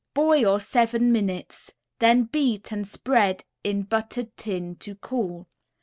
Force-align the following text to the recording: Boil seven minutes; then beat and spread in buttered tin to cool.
Boil 0.15 0.59
seven 0.59 1.11
minutes; 1.11 1.75
then 1.99 2.23
beat 2.23 2.71
and 2.71 2.87
spread 2.87 3.43
in 3.63 3.83
buttered 3.83 4.35
tin 4.35 4.75
to 4.77 4.95
cool. 4.95 5.47